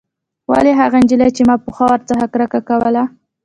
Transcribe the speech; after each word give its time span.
ولې 0.51 0.71
هغه 0.79 0.95
نجلۍ 1.03 1.29
چې 1.37 1.41
ما 1.49 1.55
پخوا 1.65 1.85
ورڅخه 1.89 2.27
کرکه 2.33 2.59
کوله. 2.69 3.03